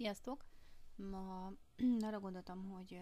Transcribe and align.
Sziasztok! 0.00 0.44
Ma 0.96 1.52
arra 2.06 2.20
gondoltam, 2.20 2.68
hogy 2.70 3.00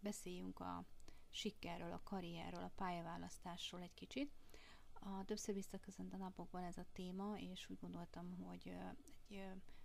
beszéljünk 0.00 0.60
a 0.60 0.84
sikerről, 1.30 1.92
a 1.92 2.00
karrierről, 2.04 2.62
a 2.62 2.72
pályaválasztásról 2.74 3.80
egy 3.80 3.94
kicsit. 3.94 4.32
A 4.92 5.24
többször 5.24 5.54
visszaköszönt 5.54 6.12
a 6.12 6.16
napokban 6.16 6.62
ez 6.62 6.76
a 6.76 6.86
téma, 6.92 7.38
és 7.38 7.70
úgy 7.70 7.78
gondoltam, 7.80 8.36
hogy 8.36 8.76
egy 9.28 9.44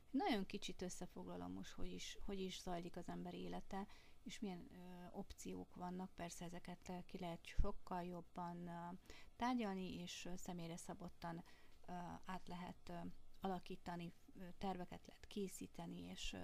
nagyon 0.10 0.46
kicsit 0.46 0.82
összefoglalom 0.82 1.52
most, 1.52 1.72
hogy 1.74 1.92
is, 1.92 2.18
hogy 2.26 2.40
is 2.40 2.62
zajlik 2.62 2.96
az 2.96 3.10
ember 3.10 3.34
élete, 3.34 3.88
és 4.24 4.40
milyen 4.40 4.68
ö, 4.72 5.08
opciók 5.12 5.76
vannak. 5.76 6.12
Persze 6.16 6.46
ezeket 6.46 6.92
ki 7.06 7.18
lehet 7.18 7.46
sokkal 7.46 8.04
jobban 8.04 8.68
ö, 8.68 8.96
tárgyalni, 9.36 10.00
és 10.00 10.26
ö, 10.26 10.36
személyre 10.36 10.78
szabottan 10.78 11.44
ö, 11.88 11.92
át 12.26 12.48
lehet 12.48 12.90
ö, 12.90 12.94
alakítani, 13.40 14.14
terveket 14.58 15.06
lehet 15.08 15.26
készíteni, 15.26 16.02
és 16.02 16.36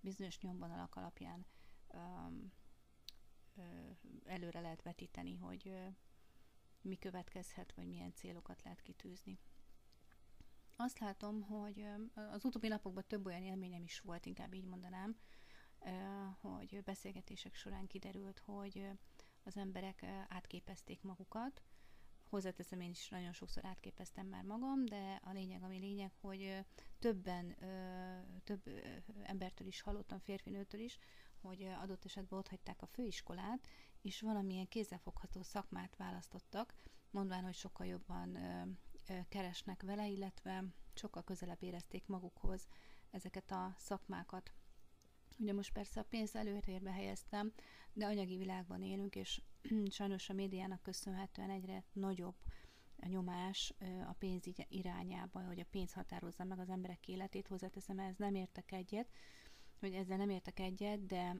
bizonyos 0.00 0.40
nyomvonalak 0.40 0.94
alapján 0.96 1.46
előre 4.24 4.60
lehet 4.60 4.82
vetíteni, 4.82 5.34
hogy 5.34 5.72
mi 6.80 6.96
következhet, 6.96 7.72
vagy 7.74 7.86
milyen 7.86 8.12
célokat 8.14 8.62
lehet 8.62 8.82
kitűzni. 8.82 9.38
Azt 10.76 10.98
látom, 10.98 11.42
hogy 11.42 11.86
az 12.14 12.44
utóbbi 12.44 12.68
napokban 12.68 13.04
több 13.06 13.26
olyan 13.26 13.42
élményem 13.42 13.82
is 13.82 14.00
volt, 14.00 14.26
inkább 14.26 14.54
így 14.54 14.64
mondanám, 14.64 15.16
hogy 16.40 16.82
beszélgetések 16.84 17.54
során 17.54 17.86
kiderült, 17.86 18.38
hogy 18.38 18.88
az 19.42 19.56
emberek 19.56 20.02
átképezték 20.28 21.02
magukat. 21.02 21.62
Hozzáteszem, 22.34 22.80
én 22.80 22.90
is 22.90 23.08
nagyon 23.08 23.32
sokszor 23.32 23.64
átképeztem 23.64 24.26
már 24.26 24.42
magam, 24.44 24.84
de 24.84 25.20
a 25.22 25.32
lényeg, 25.32 25.62
ami 25.62 25.78
lényeg, 25.78 26.12
hogy 26.20 26.64
többen, 26.98 27.56
több 28.44 28.62
embertől 29.22 29.66
is 29.66 29.80
hallottam, 29.80 30.18
férfinőtől 30.18 30.80
is, 30.80 30.98
hogy 31.40 31.62
adott 31.62 32.04
esetben 32.04 32.38
ott 32.38 32.48
hagyták 32.48 32.82
a 32.82 32.86
főiskolát, 32.86 33.66
és 34.02 34.20
valamilyen 34.20 34.68
kézzelfogható 34.68 35.42
szakmát 35.42 35.96
választottak, 35.96 36.74
mondván, 37.10 37.44
hogy 37.44 37.54
sokkal 37.54 37.86
jobban 37.86 38.38
keresnek 39.28 39.82
vele, 39.82 40.08
illetve 40.08 40.64
sokkal 40.94 41.24
közelebb 41.24 41.62
érezték 41.62 42.06
magukhoz 42.06 42.68
ezeket 43.10 43.50
a 43.50 43.74
szakmákat. 43.78 44.52
Ugye 45.36 45.52
most 45.52 45.72
persze 45.72 46.00
a 46.00 46.06
pénz 46.08 46.36
előtérbe 46.36 46.90
helyeztem, 46.90 47.52
de 47.92 48.06
anyagi 48.06 48.36
világban 48.36 48.82
élünk, 48.82 49.14
és 49.14 49.40
sajnos 49.90 50.28
a 50.28 50.32
médiának 50.32 50.82
köszönhetően 50.82 51.50
egyre 51.50 51.84
nagyobb 51.92 52.36
a 52.96 53.06
nyomás 53.06 53.74
a 54.08 54.12
pénz 54.12 54.44
irányába, 54.68 55.46
hogy 55.46 55.60
a 55.60 55.66
pénz 55.70 55.92
határozza 55.92 56.44
meg 56.44 56.58
az 56.58 56.68
emberek 56.68 57.08
életét, 57.08 57.48
hozzáteszem, 57.48 57.98
ez 57.98 58.16
nem 58.16 58.34
értek 58.34 58.72
egyet, 58.72 59.08
hogy 59.78 59.92
ezzel 59.92 60.16
nem 60.16 60.30
értek 60.30 60.60
egyet, 60.60 61.06
de 61.06 61.36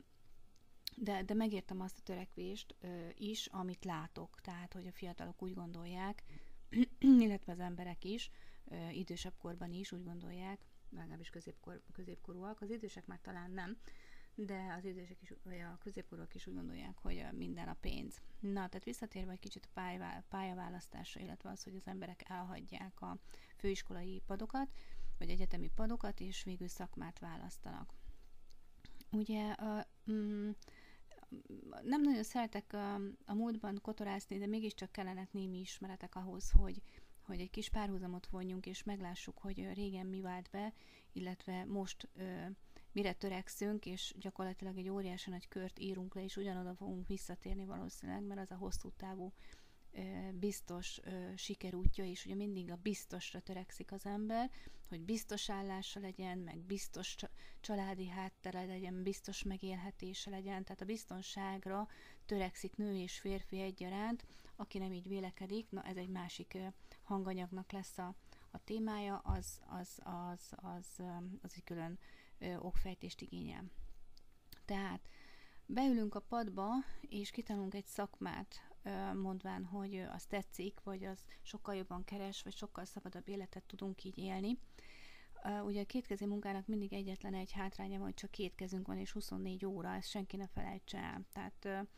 de, 0.97 1.23
de 1.23 1.35
megértem 1.35 1.81
azt 1.81 1.99
a 1.99 2.03
törekvést 2.03 2.75
ö, 2.81 3.09
is, 3.15 3.47
amit 3.47 3.85
látok. 3.85 4.41
Tehát, 4.41 4.73
hogy 4.73 4.87
a 4.87 4.93
fiatalok 4.93 5.43
úgy 5.43 5.55
gondolják, 5.55 6.23
illetve 7.25 7.53
az 7.53 7.61
emberek 7.61 8.05
is, 8.05 8.31
ö, 8.65 8.89
idősebb 8.89 9.35
korban 9.39 9.73
is 9.73 9.93
úgy 9.93 10.05
gondolják, 10.05 10.67
legalábbis 10.97 11.31
középkor, 11.31 11.83
középkorúak, 11.93 12.61
az 12.61 12.71
idősek 12.71 13.07
már 13.07 13.21
talán 13.23 13.51
nem, 13.51 13.77
de 14.35 14.75
az 14.79 14.85
idősek 14.85 15.23
is, 15.23 15.33
vagy 15.43 15.61
a 15.61 15.79
középkorúak 15.81 16.35
is 16.35 16.47
úgy 16.47 16.55
gondolják, 16.55 16.99
hogy 16.99 17.27
minden 17.33 17.69
a 17.69 17.77
pénz. 17.81 18.21
Na, 18.41 18.69
tehát 18.69 18.85
visszatérve 18.85 19.33
egy 19.33 19.39
kicsit 19.39 19.69
a 19.75 20.23
pályaválasztásra, 20.29 21.21
illetve 21.21 21.51
az, 21.51 21.63
hogy 21.63 21.75
az 21.77 21.87
emberek 21.87 22.23
elhagyják 22.29 23.01
a 23.01 23.19
főiskolai 23.57 24.23
padokat, 24.27 24.69
vagy 25.19 25.29
egyetemi 25.29 25.71
padokat, 25.75 26.21
és 26.21 26.45
végül 26.45 26.69
szakmát 26.69 27.19
választanak. 27.19 27.95
Ugye 29.11 29.51
a, 29.51 29.87
mm, 30.11 30.51
nem 31.83 32.03
nagyon 32.03 32.23
szeretek 32.23 32.73
a, 32.73 32.95
a 33.25 33.35
múltban 33.35 33.79
kotorászni, 33.83 34.39
de 34.39 34.47
mégiscsak 34.47 34.93
kellenek 34.93 35.33
némi 35.33 35.59
ismeretek 35.59 36.15
ahhoz, 36.15 36.51
hogy, 36.51 36.83
hogy 37.25 37.41
egy 37.41 37.51
kis 37.51 37.69
párhuzamot 37.69 38.27
vonjunk, 38.27 38.67
és 38.67 38.83
meglássuk, 38.83 39.39
hogy 39.39 39.73
régen 39.73 40.07
mi 40.07 40.21
vált 40.21 40.51
be, 40.51 40.73
illetve 41.13 41.65
most 41.65 42.09
ö, 42.15 42.45
mire 42.93 43.13
törekszünk, 43.13 43.87
és 43.87 44.15
gyakorlatilag 44.19 44.79
egy 44.79 44.89
óriási 44.89 45.31
nagy 45.31 45.49
kört 45.49 45.79
írunk 45.79 46.15
le, 46.15 46.23
és 46.23 46.37
ugyanoda 46.37 46.75
fogunk 46.75 47.07
visszatérni 47.07 47.65
valószínűleg, 47.65 48.23
mert 48.23 48.41
az 48.41 48.51
a 48.51 48.57
hosszú 48.57 48.91
távú 48.97 49.33
biztos 50.33 51.01
sikerútja, 51.37 52.05
és 52.05 52.25
ugye 52.25 52.35
mindig 52.35 52.71
a 52.71 52.79
biztosra 52.83 53.41
törekszik 53.41 53.93
az 53.93 54.07
ember, 54.07 54.51
hogy 54.89 55.01
biztos 55.01 55.51
állása 55.51 56.01
legyen, 56.01 56.39
meg 56.39 56.59
biztos 56.59 57.17
családi 57.61 58.09
háttere 58.09 58.65
legyen, 58.65 59.03
biztos 59.03 59.43
megélhetése 59.43 60.31
legyen, 60.31 60.65
tehát 60.65 60.81
a 60.81 60.85
biztonságra 60.85 61.89
törekszik 62.27 62.77
nő 62.77 62.97
és 62.97 63.19
férfi 63.19 63.61
egyaránt, 63.61 64.27
aki 64.57 64.79
nem 64.79 64.93
így 64.93 65.09
vélekedik, 65.09 65.71
na 65.71 65.83
ez 65.83 65.97
egy 65.97 66.09
másik 66.09 66.59
hanganyagnak 67.05 67.73
lesz 67.73 67.99
a, 67.99 68.15
a 68.51 68.59
témája, 68.65 69.17
az, 69.17 69.61
az, 69.67 69.99
az, 70.03 70.53
az, 70.57 71.03
az 71.43 71.53
egy 71.57 71.65
külön 71.65 71.99
okfejtést 72.59 73.21
igényel. 73.21 73.65
Tehát 74.65 75.09
beülünk 75.67 76.15
a 76.15 76.21
padba, 76.21 76.69
és 77.01 77.31
kitanulunk 77.31 77.75
egy 77.75 77.87
szakmát, 77.87 78.75
mondván, 79.15 79.65
hogy 79.65 79.97
az 79.97 80.25
tetszik, 80.25 80.81
vagy 80.83 81.05
az 81.05 81.25
sokkal 81.43 81.75
jobban 81.75 82.05
keres, 82.05 82.43
vagy 82.43 82.57
sokkal 82.57 82.85
szabadabb 82.85 83.29
életet 83.29 83.63
tudunk 83.63 84.05
így 84.05 84.19
élni. 84.19 84.59
Ugye 85.65 85.81
a 85.81 85.87
kétkezi 85.87 86.27
munkának 86.27 86.67
mindig 86.67 86.93
egyetlen 86.93 87.35
egy 87.35 87.53
hátránya 87.53 87.97
van, 87.97 88.05
hogy 88.05 88.15
csak 88.15 88.31
két 88.31 88.55
kezünk 88.55 88.87
van, 88.87 88.99
és 88.99 89.13
24 89.13 89.65
óra, 89.65 89.95
ezt 89.95 90.09
senki 90.09 90.37
ne 90.37 90.47
felejtse 90.47 90.99
el. 90.99 91.25
Tehát 91.33 91.89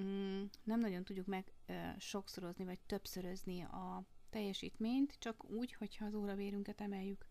mm, 0.00 0.42
nem 0.62 0.80
nagyon 0.80 1.04
tudjuk 1.04 1.26
meg 1.26 1.52
sokszorozni, 1.98 2.64
vagy 2.64 2.78
többszörözni 2.78 3.62
a 3.62 4.04
teljesítményt, 4.30 5.16
csak 5.18 5.50
úgy, 5.50 5.72
hogyha 5.72 6.04
az 6.04 6.14
óravérünket 6.14 6.80
emeljük. 6.80 7.28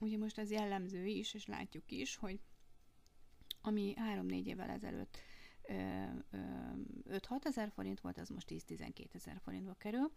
Ugye 0.00 0.18
most 0.18 0.38
ez 0.38 0.50
jellemző 0.50 1.04
is, 1.04 1.34
és 1.34 1.46
látjuk 1.46 1.90
is, 1.90 2.16
hogy 2.16 2.40
ami 3.60 3.94
3-4 3.96 4.44
évvel 4.46 4.70
ezelőtt 4.70 5.18
5-6 5.68 7.44
ezer 7.44 7.70
forint 7.70 8.00
volt, 8.00 8.18
az 8.18 8.28
most 8.28 8.48
10-12 8.50 9.14
ezer 9.14 9.40
forintba 9.44 9.74
kerül, 9.74 10.12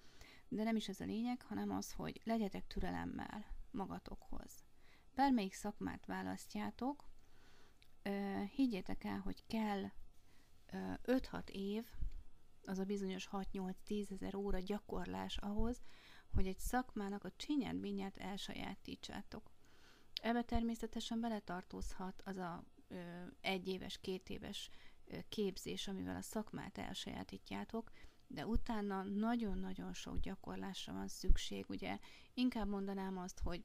de 0.47 0.63
nem 0.63 0.75
is 0.75 0.87
ez 0.87 0.99
a 0.99 1.05
lényeg, 1.05 1.41
hanem 1.41 1.71
az, 1.71 1.91
hogy 1.91 2.21
legyetek 2.23 2.67
türelemmel 2.67 3.45
magatokhoz. 3.71 4.63
Bármelyik 5.15 5.53
szakmát 5.53 6.05
választjátok, 6.05 7.09
higgyétek 8.55 9.03
el, 9.03 9.19
hogy 9.19 9.43
kell 9.47 9.83
5-6 10.71 11.49
év, 11.49 11.85
az 12.69 12.79
a 12.79 12.83
bizonyos 12.83 13.29
6-8-10 13.31 14.11
ezer 14.11 14.35
óra 14.35 14.59
gyakorlás 14.59 15.37
ahhoz, 15.37 15.81
hogy 16.33 16.47
egy 16.47 16.59
szakmának 16.59 17.23
a 17.23 17.31
csinyát, 17.35 17.75
binyát 17.75 18.17
elsajátítsátok. 18.17 19.51
Ebbe 20.21 20.43
természetesen 20.43 21.19
beletartozhat 21.19 22.21
az 22.25 22.37
a 22.37 22.63
ö, 22.87 22.95
egy 23.41 23.67
éves, 23.67 23.97
két 24.01 24.29
éves 24.29 24.69
képzés, 25.29 25.87
amivel 25.87 26.15
a 26.15 26.21
szakmát 26.21 26.77
elsajátítjátok, 26.77 27.91
de 28.27 28.45
utána 28.45 29.03
nagyon-nagyon 29.03 29.93
sok 29.93 30.19
gyakorlásra 30.19 30.93
van 30.93 31.07
szükség. 31.07 31.65
Ugye 31.69 31.99
inkább 32.33 32.67
mondanám 32.67 33.17
azt, 33.17 33.39
hogy 33.39 33.63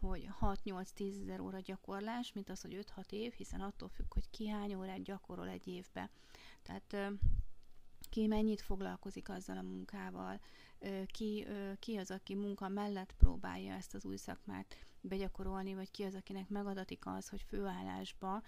hogy 0.00 0.28
6-8-10 0.40 1.20
ezer 1.22 1.40
óra 1.40 1.60
gyakorlás, 1.60 2.32
mint 2.32 2.50
az, 2.50 2.60
hogy 2.60 2.86
5-6 2.96 3.10
év, 3.10 3.32
hiszen 3.32 3.60
attól 3.60 3.88
függ, 3.88 4.12
hogy 4.12 4.30
ki 4.30 4.48
hány 4.48 4.74
órát 4.74 5.02
gyakorol 5.02 5.48
egy 5.48 5.68
évbe. 5.68 6.10
Tehát 6.62 7.16
ki 8.16 8.26
mennyit 8.26 8.60
foglalkozik 8.60 9.28
azzal 9.28 9.56
a 9.56 9.62
munkával, 9.62 10.40
ki, 11.06 11.46
ki 11.78 11.96
az, 11.96 12.10
aki 12.10 12.34
munka 12.34 12.68
mellett 12.68 13.12
próbálja 13.12 13.74
ezt 13.74 13.94
az 13.94 14.04
új 14.04 14.16
szakmát 14.16 14.76
begyakorolni, 15.00 15.74
vagy 15.74 15.90
ki 15.90 16.02
az, 16.02 16.14
akinek 16.14 16.48
megadatik 16.48 17.06
az, 17.06 17.28
hogy 17.28 17.42
főállásba 17.42 18.42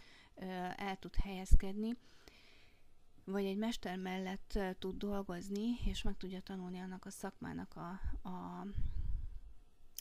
el 0.77 0.97
tud 0.99 1.15
helyezkedni 1.15 1.97
vagy 3.25 3.45
egy 3.45 3.57
mester 3.57 3.97
mellett 3.97 4.59
tud 4.79 4.97
dolgozni, 4.97 5.79
és 5.85 6.03
meg 6.03 6.17
tudja 6.17 6.41
tanulni 6.41 6.79
annak 6.79 7.05
a 7.05 7.11
szakmának 7.11 7.77
a, 7.77 8.01
a, 8.29 8.67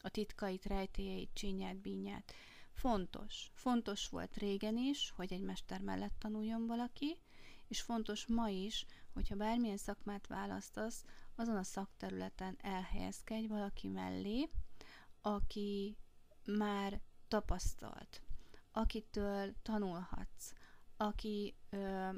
a 0.01 0.09
titkait, 0.09 0.65
rejtélyeit, 0.65 1.29
csinyát, 1.33 1.77
bínyát. 1.77 2.33
Fontos. 2.71 3.51
Fontos 3.53 4.09
volt 4.09 4.37
régen 4.37 4.77
is, 4.77 5.13
hogy 5.15 5.33
egy 5.33 5.41
mester 5.41 5.81
mellett 5.81 6.15
tanuljon 6.19 6.67
valaki, 6.67 7.17
és 7.67 7.81
fontos 7.81 8.25
ma 8.27 8.49
is, 8.49 8.85
hogyha 9.13 9.35
bármilyen 9.35 9.77
szakmát 9.77 10.27
választasz, 10.27 11.05
azon 11.35 11.55
a 11.55 11.63
szakterületen 11.63 12.57
elhelyezkedj 12.61 13.47
valaki 13.47 13.87
mellé, 13.87 14.49
aki 15.21 15.97
már 16.45 17.01
tapasztalt, 17.27 18.21
akitől 18.71 19.53
tanulhatsz, 19.61 20.53
aki 20.97 21.55
ö, 21.69 22.09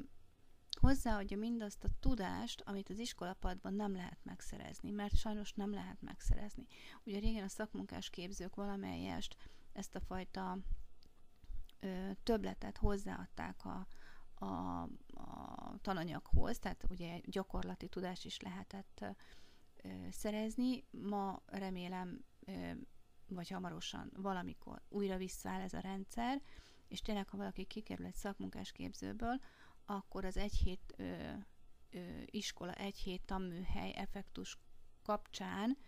hozzáadja 0.80 1.36
mindazt 1.36 1.84
a 1.84 1.88
tudást, 2.00 2.60
amit 2.60 2.90
az 2.90 2.98
iskolapadban 2.98 3.74
nem 3.74 3.94
lehet 3.94 4.18
megszerezni, 4.22 4.90
mert 4.90 5.16
sajnos 5.16 5.52
nem 5.52 5.72
lehet 5.72 6.02
megszerezni. 6.02 6.66
Ugye 7.04 7.18
régen 7.18 7.44
a 7.44 7.48
szakmunkás 7.48 8.10
képzők 8.10 8.54
valamelyest 8.54 9.36
ezt 9.72 9.94
a 9.94 10.00
fajta 10.00 10.58
ö, 11.80 12.10
többletet 12.22 12.76
hozzáadták 12.76 13.64
a, 13.64 13.86
a, 14.40 14.82
a 15.14 15.78
tananyaghoz, 15.80 16.58
tehát 16.58 16.84
ugye 16.88 17.20
gyakorlati 17.24 17.88
tudást 17.88 18.24
is 18.24 18.40
lehetett 18.40 19.04
ö, 19.82 19.88
szerezni. 20.10 20.84
Ma 20.90 21.42
remélem, 21.46 22.24
ö, 22.46 22.70
vagy 23.28 23.48
hamarosan 23.48 24.10
valamikor 24.16 24.82
újra 24.88 25.16
visszaáll 25.16 25.60
ez 25.60 25.72
a 25.72 25.80
rendszer, 25.80 26.42
és 26.88 27.00
tényleg, 27.00 27.28
ha 27.28 27.36
valaki 27.36 27.64
kikerül 27.64 28.06
egy 28.06 28.14
szakmunkás 28.14 28.72
képzőből, 28.72 29.40
akkor 29.84 30.24
az 30.24 30.36
egy 30.36 30.54
hét 30.54 30.94
ö, 30.96 31.32
ö, 31.90 32.22
iskola, 32.26 32.74
egy 32.74 32.96
hét 32.96 33.22
tanműhely 33.22 33.92
effektus 33.96 34.58
kapcsán 35.02 35.78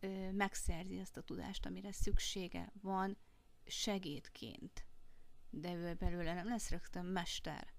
ö, 0.00 0.30
megszerzi 0.32 0.98
azt 0.98 1.16
a 1.16 1.22
tudást, 1.22 1.66
amire 1.66 1.92
szüksége 1.92 2.72
van 2.80 3.16
segédként. 3.64 4.86
De 5.54 5.74
ő 5.74 5.94
belőle 5.94 6.34
nem 6.34 6.48
lesz 6.48 6.70
rögtön 6.70 7.04
mester. 7.04 7.72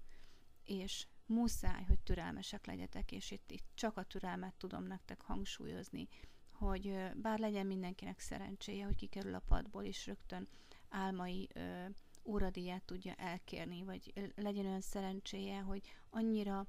És 0.64 1.06
muszáj, 1.26 1.84
hogy 1.84 1.98
türelmesek 1.98 2.66
legyetek, 2.66 3.12
és 3.12 3.30
itt, 3.30 3.50
itt 3.50 3.66
csak 3.74 3.96
a 3.96 4.02
türelmet 4.02 4.54
tudom 4.54 4.84
nektek 4.84 5.20
hangsúlyozni, 5.22 6.08
hogy 6.52 7.10
bár 7.14 7.38
legyen 7.38 7.66
mindenkinek 7.66 8.20
szerencséje, 8.20 8.84
hogy 8.84 8.96
kikerül 8.96 9.34
a 9.34 9.42
padból, 9.48 9.84
és 9.84 10.06
rögtön 10.06 10.48
álmai 10.88 11.48
ö, 11.54 11.84
óradíját 12.24 12.82
tudja 12.82 13.14
elkérni, 13.14 13.82
vagy 13.82 14.32
legyen 14.36 14.66
olyan 14.66 14.80
szerencséje, 14.80 15.60
hogy 15.60 15.80
annyira 16.10 16.66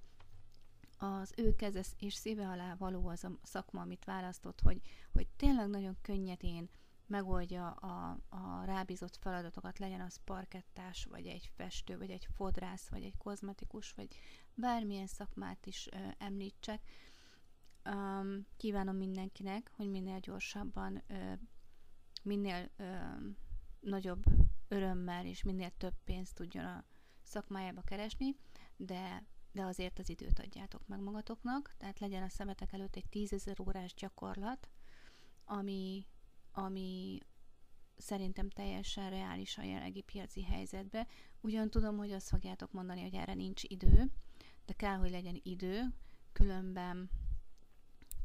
az 0.98 1.34
ő 1.38 1.56
keze 1.56 1.84
és 2.00 2.14
szíve 2.14 2.48
alá 2.48 2.76
való 2.76 3.08
az 3.08 3.24
a 3.24 3.32
szakma, 3.44 3.82
amit 3.82 4.06
választott, 4.06 4.62
hogy, 4.62 4.82
hogy 5.12 5.28
tényleg 5.36 5.68
nagyon 5.68 5.98
könnyedén 6.02 6.70
megoldja 7.08 7.70
a, 7.70 8.18
a 8.30 8.64
rábízott 8.66 9.16
feladatokat, 9.16 9.80
legyen 9.80 10.02
az 10.02 10.20
parkettás, 10.24 11.06
vagy 11.06 11.26
egy 11.26 11.52
festő, 11.56 11.98
vagy 11.98 12.10
egy 12.10 12.28
fodrász, 12.36 12.88
vagy 12.90 13.04
egy 13.04 13.18
kozmetikus, 13.18 13.92
vagy 13.92 14.16
bármilyen 14.54 15.08
szakmát 15.08 15.66
is 15.66 15.90
ö, 15.92 15.98
említsek. 16.18 16.82
Um, 17.86 18.46
kívánom 18.58 18.96
mindenkinek, 18.96 19.72
hogy 19.76 19.90
minél 19.90 20.20
gyorsabban, 20.20 21.04
ö, 21.08 21.34
minél 22.24 22.70
ö, 22.78 22.96
nagyobb 23.80 24.24
örömmel 24.68 25.26
és 25.26 25.44
minél 25.44 25.72
több 25.78 25.96
pénzt 26.04 26.36
tudjon 26.36 26.66
a 26.66 26.84
szakmájába 27.22 27.82
keresni, 27.82 28.36
de, 28.76 29.24
de 29.52 29.64
azért 29.64 30.00
az 30.00 30.10
időt 30.10 30.40
adjátok 30.40 30.88
meg 30.88 31.00
magatoknak, 31.00 31.76
tehát 31.78 32.00
legyen 32.00 32.24
a 32.24 32.30
szemetek 32.30 32.74
előtt 32.74 32.96
egy 32.96 33.10
tízezer 33.10 33.60
órás 33.60 33.94
gyakorlat, 33.94 34.70
ami, 35.46 36.06
ami 36.56 37.20
szerintem 37.98 38.50
teljesen 38.50 39.10
reális 39.10 39.58
a 39.58 39.64
jelenlegi 39.64 40.02
piaci 40.02 40.44
helyzetbe. 40.44 41.08
Ugyan 41.42 41.70
tudom, 41.70 41.98
hogy 41.98 42.12
azt 42.12 42.30
fogjátok 42.30 42.72
mondani, 42.72 43.02
hogy 43.02 43.14
erre 43.14 43.34
nincs 43.34 43.64
idő, 43.64 44.12
de 44.66 44.74
kell, 44.74 44.98
hogy 44.98 45.10
legyen 45.10 45.40
idő, 45.44 45.94
különben 46.32 47.10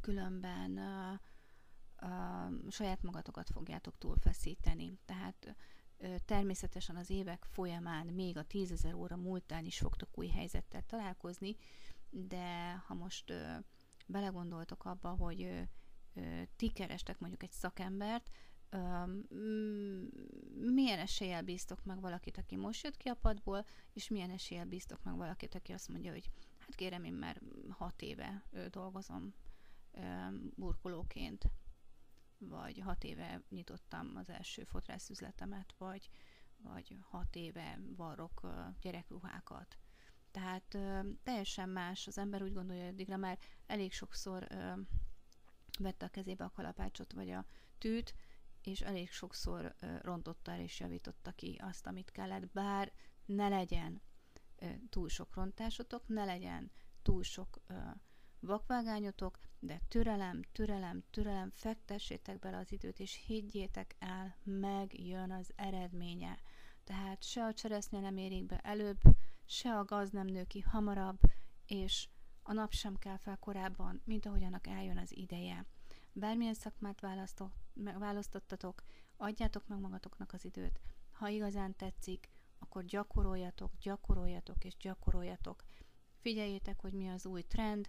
különben 0.01 0.71
uh, 0.71 1.19
uh, 2.09 2.69
saját 2.69 3.03
magatokat 3.03 3.49
fogjátok 3.49 3.97
túlfeszíteni. 3.97 4.99
Tehát 5.05 5.55
természetesen 6.25 6.95
az 6.95 7.09
évek 7.09 7.45
folyamán, 7.45 8.07
még 8.07 8.37
a 8.37 8.43
tízezer 8.43 8.93
óra 8.93 9.15
múltán 9.15 9.65
is 9.65 9.77
fogtok 9.77 10.17
új 10.17 10.27
helyzettel 10.27 10.83
találkozni, 10.85 11.55
de 12.09 12.73
ha 12.87 12.93
most 12.93 13.33
belegondoltok 14.07 14.85
abba, 14.85 15.09
hogy 15.09 15.67
ti 16.55 16.69
kerestek 16.71 17.19
mondjuk 17.19 17.43
egy 17.43 17.51
szakembert, 17.51 18.29
milyen 20.53 20.99
eséllyel 20.99 21.41
bíztok 21.41 21.83
meg 21.83 22.01
valakit, 22.01 22.37
aki 22.37 22.55
most 22.55 22.83
jött 22.83 22.97
ki 22.97 23.09
a 23.09 23.15
padból, 23.15 23.65
és 23.93 24.07
milyen 24.07 24.29
eséllyel 24.29 24.65
bíztok 24.65 25.03
meg 25.03 25.15
valakit, 25.15 25.55
aki 25.55 25.71
azt 25.71 25.89
mondja, 25.89 26.11
hogy 26.11 26.29
hát 26.59 26.75
kérem, 26.75 27.03
én 27.03 27.13
már 27.13 27.41
hat 27.69 28.01
éve 28.01 28.43
dolgozom 28.69 29.33
burkolóként 30.55 31.49
vagy 32.49 32.79
hat 32.79 33.03
éve 33.03 33.41
nyitottam 33.49 34.15
az 34.15 34.29
első 34.29 34.63
fodrászüzletemet, 34.63 35.73
vagy, 35.77 36.09
vagy 36.57 36.97
hat 37.01 37.35
éve 37.35 37.79
varrok 37.95 38.47
gyerekruhákat. 38.81 39.77
Tehát 40.31 40.77
teljesen 41.23 41.69
más, 41.69 42.07
az 42.07 42.17
ember 42.17 42.43
úgy 42.43 42.53
gondolja, 42.53 42.83
hogy 42.83 42.91
addigra 42.91 43.17
már 43.17 43.39
elég 43.65 43.93
sokszor 43.93 44.47
vette 45.79 46.05
a 46.05 46.09
kezébe 46.09 46.43
a 46.43 46.51
kalapácsot 46.51 47.13
vagy 47.13 47.29
a 47.29 47.45
tűt, 47.77 48.13
és 48.61 48.81
elég 48.81 49.11
sokszor 49.11 49.75
rontotta 50.01 50.51
el 50.51 50.59
és 50.59 50.79
javította 50.79 51.31
ki 51.31 51.59
azt, 51.63 51.87
amit 51.87 52.11
kellett, 52.11 52.51
bár 52.51 52.91
ne 53.25 53.47
legyen 53.47 54.01
túl 54.89 55.09
sok 55.09 55.35
rontásotok, 55.35 56.07
ne 56.07 56.25
legyen 56.25 56.71
túl 57.01 57.23
sok 57.23 57.61
vakvágányotok, 58.39 59.39
de 59.59 59.81
türelem, 59.87 60.41
türelem, 60.51 61.03
türelem, 61.09 61.49
fektessétek 61.49 62.39
bele 62.39 62.57
az 62.57 62.71
időt, 62.71 62.99
és 62.99 63.23
higgyétek 63.25 63.95
el, 63.99 64.35
megjön 64.43 65.31
az 65.31 65.51
eredménye. 65.55 66.39
Tehát 66.83 67.23
se 67.23 67.43
a 67.43 67.53
cseresznye 67.53 67.99
nem 67.99 68.17
érik 68.17 68.45
be 68.45 68.57
előbb, 68.57 68.99
se 69.45 69.77
a 69.77 69.85
gaz 69.85 70.09
nem 70.09 70.27
nő 70.27 70.43
ki 70.43 70.59
hamarabb, 70.59 71.19
és 71.65 72.07
a 72.43 72.53
nap 72.53 72.71
sem 72.73 72.97
kell 72.97 73.17
fel 73.17 73.37
korábban, 73.37 74.01
mint 74.05 74.25
ahogy 74.25 74.43
annak 74.43 74.67
eljön 74.67 74.97
az 74.97 75.17
ideje. 75.17 75.65
Bármilyen 76.13 76.53
szakmát 76.53 77.01
választottatok, 77.99 78.83
adjátok 79.17 79.67
meg 79.67 79.79
magatoknak 79.79 80.33
az 80.33 80.45
időt. 80.45 80.79
Ha 81.11 81.27
igazán 81.27 81.75
tetszik, 81.75 82.29
akkor 82.59 82.85
gyakoroljatok, 82.85 83.71
gyakoroljatok 83.81 84.63
és 84.63 84.77
gyakoroljatok. 84.77 85.63
Figyeljétek, 86.19 86.81
hogy 86.81 86.93
mi 86.93 87.09
az 87.09 87.25
új 87.25 87.41
trend, 87.41 87.87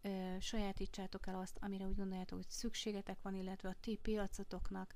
ö, 0.00 0.36
sajátítsátok 0.40 1.26
el 1.26 1.38
azt, 1.38 1.58
amire 1.60 1.86
úgy 1.86 1.96
gondoljátok, 1.96 2.38
hogy 2.38 2.50
szükségetek 2.50 3.22
van, 3.22 3.34
illetve 3.34 3.68
a 3.68 3.76
ti 3.80 3.96
piacotoknak, 3.96 4.94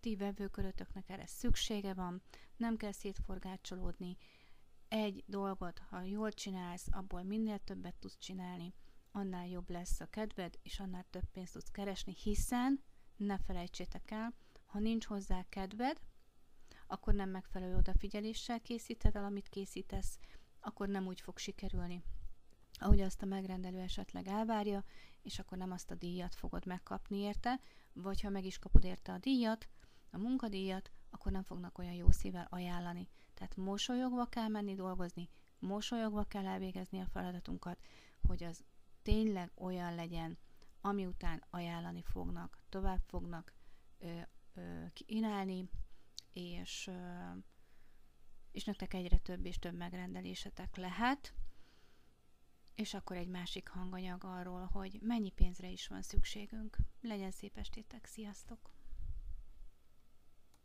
ti 0.00 0.16
vevőkörötöknek 0.16 1.08
erre 1.08 1.26
szüksége 1.26 1.94
van, 1.94 2.22
nem 2.56 2.76
kell 2.76 2.92
szétforgácsolódni. 2.92 4.16
Egy 4.90 5.24
dolgot, 5.26 5.78
ha 5.78 6.02
jól 6.02 6.32
csinálsz, 6.32 6.86
abból 6.90 7.22
minél 7.22 7.58
többet 7.58 7.94
tudsz 7.94 8.18
csinálni, 8.18 8.74
annál 9.12 9.46
jobb 9.46 9.70
lesz 9.70 10.00
a 10.00 10.06
kedved, 10.06 10.58
és 10.62 10.80
annál 10.80 11.04
több 11.10 11.24
pénzt 11.32 11.52
tudsz 11.52 11.70
keresni, 11.70 12.14
hiszen, 12.22 12.82
ne 13.16 13.38
felejtsétek 13.38 14.10
el, 14.10 14.34
ha 14.66 14.78
nincs 14.78 15.06
hozzá 15.06 15.44
kedved, 15.48 16.00
akkor 16.86 17.14
nem 17.14 17.30
megfelelő 17.30 17.76
odafigyeléssel 17.76 18.60
készíted 18.60 19.16
el, 19.16 19.24
amit 19.24 19.48
készítesz, 19.48 20.18
akkor 20.60 20.88
nem 20.88 21.06
úgy 21.06 21.20
fog 21.20 21.38
sikerülni, 21.38 22.02
ahogy 22.72 23.00
azt 23.00 23.22
a 23.22 23.26
megrendelő 23.26 23.78
esetleg 23.78 24.28
elvárja, 24.28 24.84
és 25.22 25.38
akkor 25.38 25.58
nem 25.58 25.72
azt 25.72 25.90
a 25.90 25.94
díjat 25.94 26.34
fogod 26.34 26.66
megkapni 26.66 27.18
érte, 27.18 27.60
vagy 27.92 28.20
ha 28.20 28.28
meg 28.28 28.44
is 28.44 28.58
kapod 28.58 28.84
érte 28.84 29.12
a 29.12 29.18
díjat, 29.18 29.68
a 30.10 30.18
munkadíjat, 30.18 30.90
akkor 31.10 31.32
nem 31.32 31.42
fognak 31.42 31.78
olyan 31.78 31.94
jó 31.94 32.10
szívvel 32.10 32.46
ajánlani. 32.50 33.08
Tehát 33.40 33.56
mosolyogva 33.56 34.26
kell 34.26 34.48
menni 34.48 34.74
dolgozni, 34.74 35.28
mosolyogva 35.58 36.24
kell 36.24 36.46
elvégezni 36.46 37.00
a 37.00 37.06
feladatunkat, 37.06 37.78
hogy 38.22 38.44
az 38.44 38.64
tényleg 39.02 39.50
olyan 39.54 39.94
legyen, 39.94 40.38
ami 40.80 41.06
után 41.06 41.44
ajánlani 41.50 42.02
fognak, 42.02 42.58
tovább 42.68 43.00
fognak 43.06 43.54
ö, 43.98 44.20
ö, 44.54 44.84
kínálni, 44.92 45.68
és, 46.32 46.86
ö, 46.86 46.92
és 48.52 48.64
nektek 48.64 48.94
egyre 48.94 49.18
több 49.18 49.46
és 49.46 49.58
több 49.58 49.74
megrendelésetek 49.74 50.76
lehet 50.76 51.34
és 52.74 52.94
akkor 52.94 53.16
egy 53.16 53.28
másik 53.28 53.68
hanganyag 53.68 54.24
arról, 54.24 54.64
hogy 54.72 54.98
mennyi 55.02 55.30
pénzre 55.30 55.68
is 55.68 55.86
van 55.86 56.02
szükségünk. 56.02 56.76
Legyen 57.00 57.30
szép 57.30 57.56
estétek, 57.56 58.06
sziasztok! 58.06 58.70